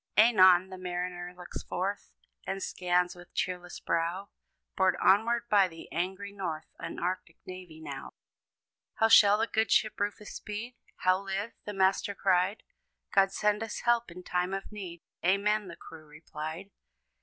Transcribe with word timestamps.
Anon, 0.17 0.69
the 0.71 0.79
mariner 0.79 1.31
looks 1.37 1.61
forth, 1.61 2.09
And 2.47 2.63
scans 2.63 3.13
with 3.15 3.35
cheerless 3.35 3.79
brow, 3.79 4.29
Borne 4.75 4.95
onward 4.99 5.43
by 5.47 5.67
the 5.67 5.91
angry 5.91 6.31
North, 6.31 6.65
An 6.79 6.97
arctic 6.97 7.37
navy 7.45 7.79
now. 7.79 8.15
"How 8.95 9.09
shall 9.09 9.37
the 9.37 9.45
good 9.45 9.69
ship 9.71 9.99
Rufus 9.99 10.33
speed? 10.33 10.73
How 10.95 11.19
live?" 11.21 11.53
the 11.65 11.73
master 11.73 12.15
cried; 12.15 12.63
"God 13.13 13.31
send 13.31 13.61
us 13.61 13.81
help 13.81 14.09
in 14.09 14.23
time 14.23 14.55
of 14.55 14.71
need," 14.71 15.03
"Amen!" 15.23 15.67
the 15.67 15.75
crew 15.77 16.07
replied. 16.07 16.71